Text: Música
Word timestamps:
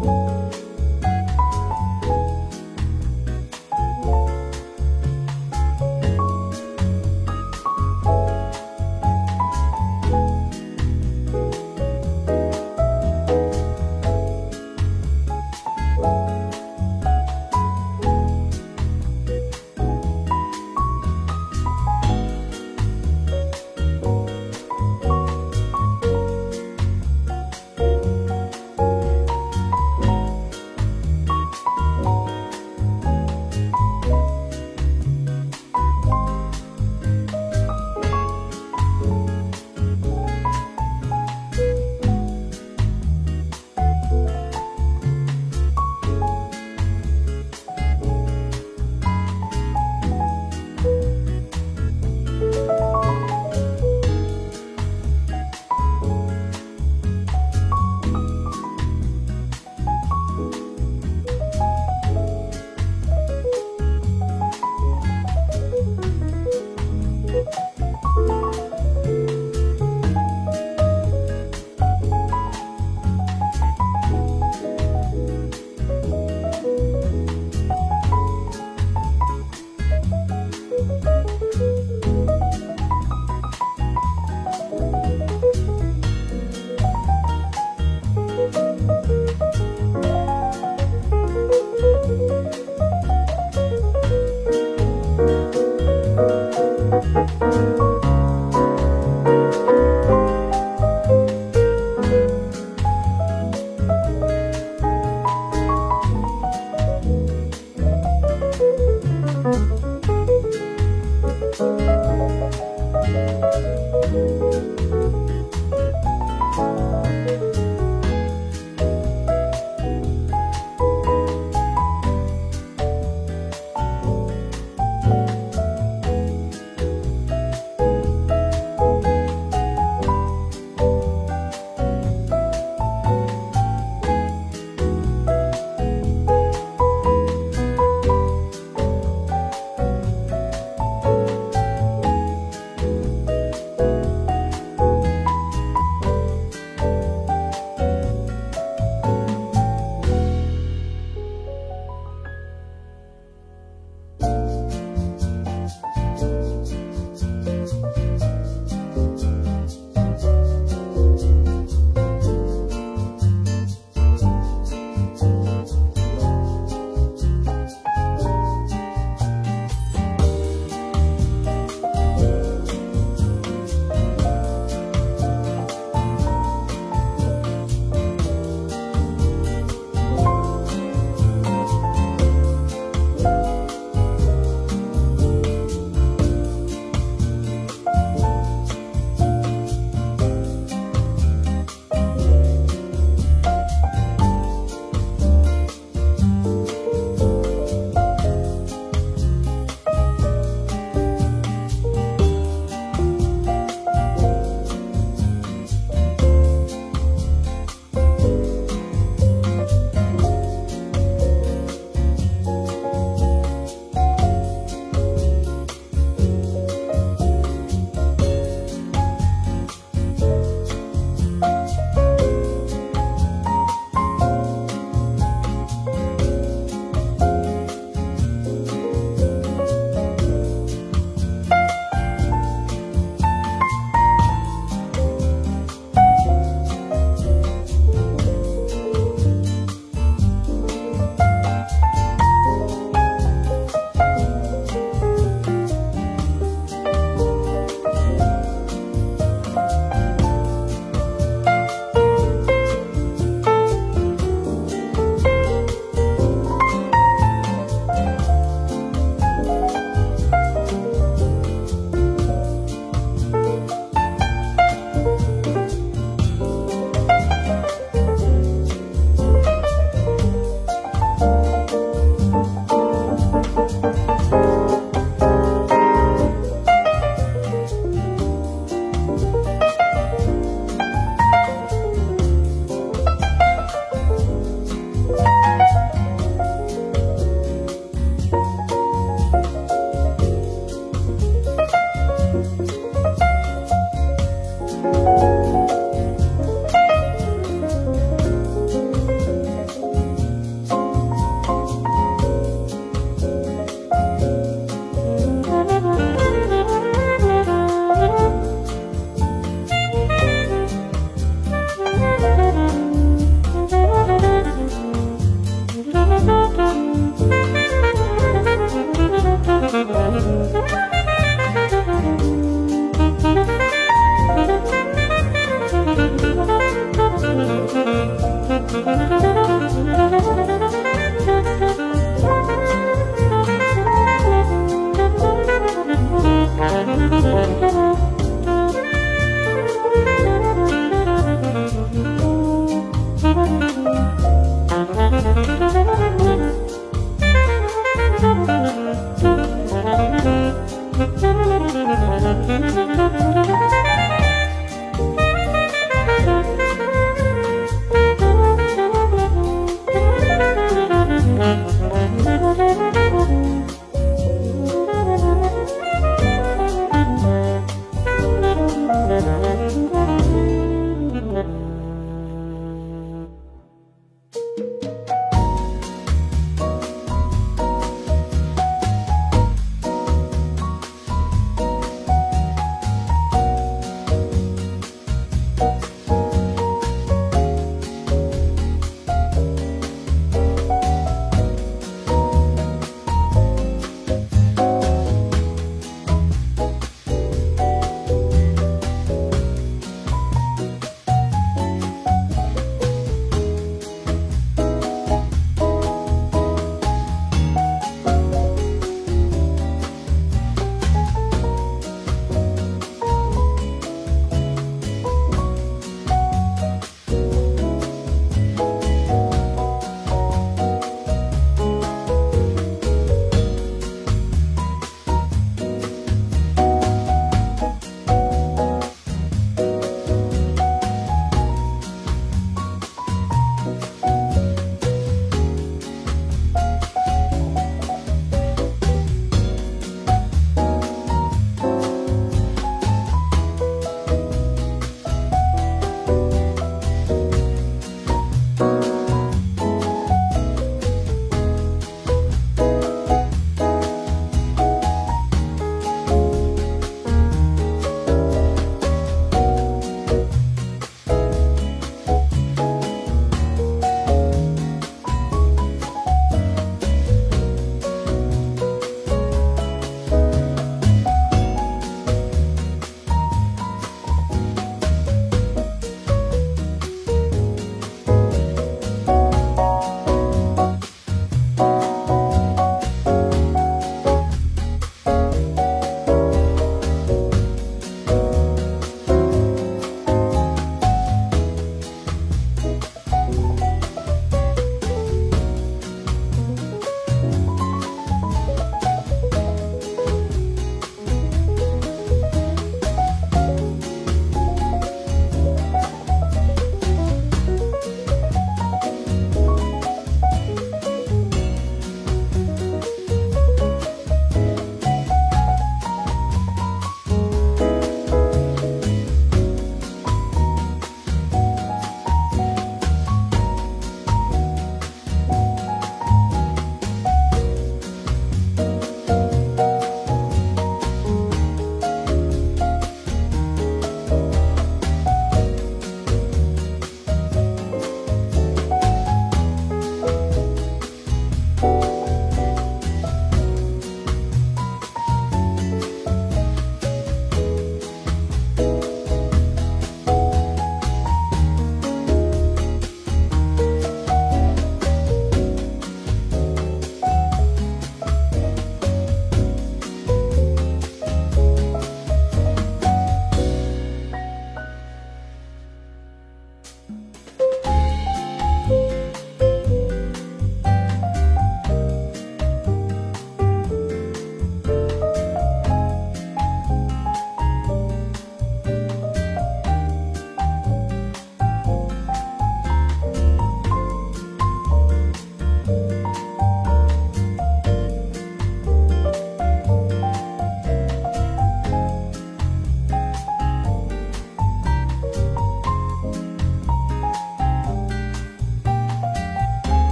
Música 0.00 0.49